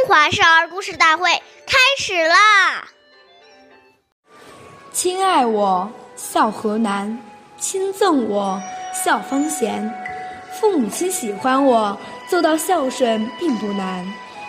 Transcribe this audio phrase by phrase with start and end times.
[0.00, 1.30] 中华少儿故事大会
[1.66, 2.88] 开始啦！
[4.92, 7.18] 亲爱我，孝何难；
[7.58, 8.58] 亲赠我，
[8.94, 9.92] 孝方贤。
[10.58, 11.94] 父母亲喜欢我，
[12.30, 14.02] 做到孝顺并不难；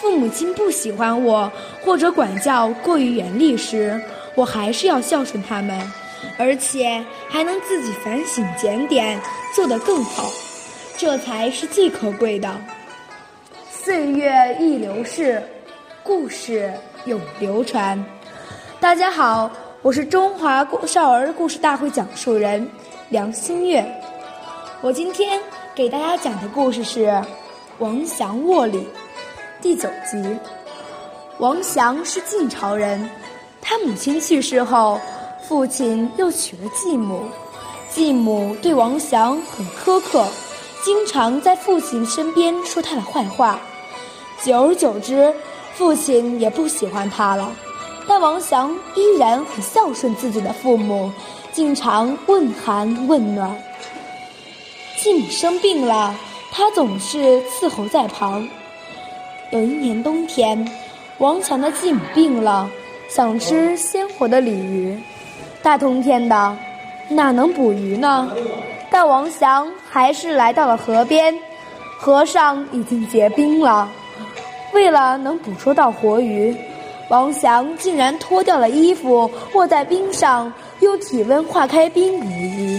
[0.00, 1.50] 父母亲不喜欢我，
[1.80, 4.00] 或者管教过于严厉时，
[4.34, 5.80] 我还是要孝顺他们，
[6.36, 9.20] 而且还能自己反省检点，
[9.54, 10.28] 做得更好，
[10.98, 12.60] 这才是最可贵的。
[13.86, 15.40] 岁月易流逝，
[16.02, 16.72] 故事
[17.04, 18.04] 永流传。
[18.80, 19.48] 大家好，
[19.80, 22.68] 我是中华少儿故事大会讲述人
[23.10, 23.86] 梁新月。
[24.80, 25.40] 我今天
[25.72, 27.06] 给大家讲的故事是
[27.78, 28.78] 《王祥卧里》
[29.62, 30.36] 第九集。
[31.38, 33.08] 王祥是晋朝人。
[33.60, 35.00] 他母亲去世后，
[35.46, 37.22] 父亲又娶了继母。
[37.88, 40.26] 继母对王祥很苛刻，
[40.84, 43.60] 经常在父亲身边说他的坏话。
[44.42, 45.32] 久而久之，
[45.74, 47.50] 父亲也不喜欢他了。
[48.08, 51.10] 但王祥依然很孝顺自己的父母，
[51.52, 53.56] 经常问寒问暖。
[54.98, 56.14] 继母生病了，
[56.52, 58.48] 他总是伺候在旁。
[59.50, 60.68] 有一年冬天，
[61.18, 62.68] 王强的继母病了。
[63.08, 64.98] 想吃鲜活的鲤鱼，
[65.62, 66.56] 大冬天的，
[67.08, 68.28] 哪能捕鱼呢？
[68.90, 71.32] 但王祥还是来到了河边，
[71.96, 73.88] 河上已经结冰了。
[74.76, 76.54] 为了能捕捉到活鱼，
[77.08, 82.78] 王祥竟然脱掉了衣服，卧在冰上，用体温化开冰捕鱼。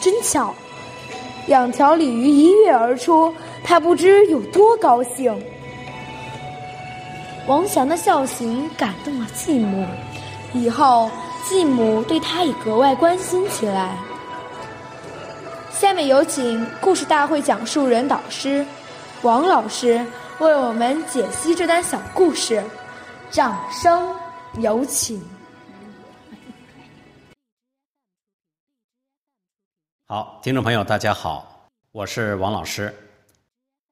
[0.00, 0.52] 真巧，
[1.46, 5.32] 两条鲤鱼一跃而出，他不知有多高兴。
[7.46, 9.86] 王祥的孝行感动了继母，
[10.52, 11.08] 以后
[11.48, 13.96] 继母对他也格外关心起来。
[15.70, 18.66] 下面有请故事大会讲述人导师
[19.22, 20.04] 王老师
[20.40, 22.62] 为我们解析这段小故事，
[23.30, 24.16] 掌声
[24.60, 25.22] 有请。
[30.06, 32.92] 好，听众朋友，大家好，我是王老师。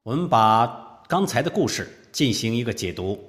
[0.02, 3.22] 我们把刚才的故事进行一个解读。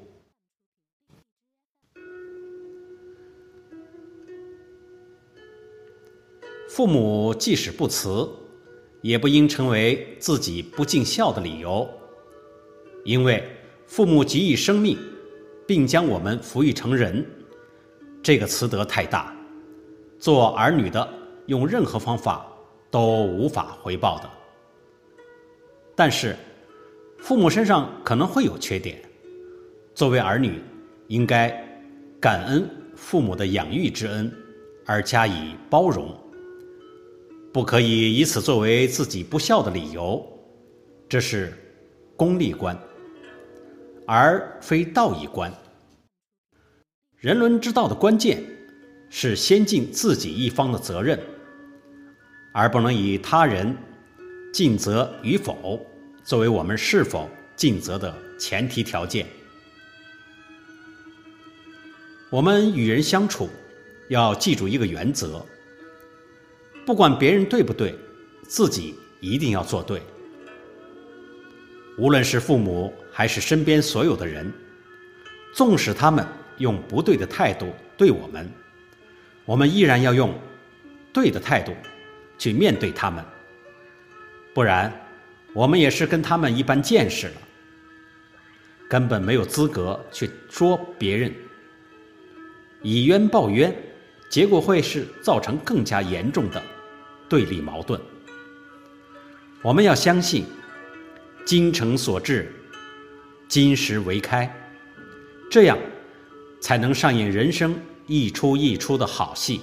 [6.69, 8.27] 父母即使不辞，
[9.01, 11.87] 也不应成为自己不尽孝的理由。
[13.03, 13.43] 因为
[13.85, 14.97] 父母给予生命，
[15.67, 17.25] 并将我们抚育成人，
[18.21, 19.35] 这个慈德太大，
[20.19, 21.07] 做儿女的
[21.47, 22.45] 用任何方法
[22.89, 24.29] 都无法回报的。
[25.95, 26.35] 但是，
[27.19, 29.01] 父母身上可能会有缺点，
[29.93, 30.61] 作为儿女，
[31.07, 31.49] 应该
[32.19, 34.31] 感恩父母的养育之恩，
[34.85, 36.15] 而加以包容。
[37.53, 40.25] 不可以以此作为自己不孝的理由，
[41.09, 41.53] 这是
[42.15, 42.77] 功利观，
[44.05, 45.51] 而非道义观。
[47.17, 48.43] 人伦之道的关键
[49.09, 51.19] 是先尽自己一方的责任，
[52.53, 53.75] 而不能以他人
[54.53, 55.79] 尽责与否
[56.23, 59.25] 作为我们是否尽责的前提条件。
[62.29, 63.49] 我们与人相处，
[64.09, 65.45] 要记住一个原则。
[66.85, 67.95] 不管别人对不对，
[68.47, 70.01] 自己一定要做对。
[71.97, 74.51] 无论是父母还是身边所有的人，
[75.53, 76.25] 纵使他们
[76.57, 78.49] 用不对的态度对我们，
[79.45, 80.33] 我们依然要用
[81.13, 81.73] 对的态度
[82.37, 83.23] 去面对他们。
[84.53, 84.91] 不然，
[85.53, 87.33] 我们也是跟他们一般见识了，
[88.89, 91.33] 根本没有资格去说别人。
[92.81, 93.75] 以冤报冤。
[94.29, 96.63] 结果会是造成更加严重的
[97.27, 97.99] 对立矛盾。
[99.61, 100.45] 我们要相信
[101.45, 102.51] “精诚所至，
[103.47, 104.51] 金石为开”，
[105.49, 105.77] 这样
[106.61, 109.61] 才能上演人生一出一出的好戏。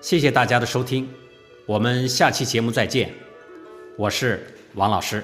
[0.00, 1.08] 谢谢大家的收听，
[1.64, 3.14] 我们下期节目再见。
[3.96, 5.22] 我是王老师。